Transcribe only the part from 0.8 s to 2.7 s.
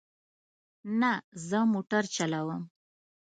نه، زه موټر چلوم